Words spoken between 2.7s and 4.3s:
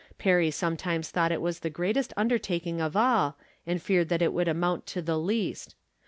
of all, and feared that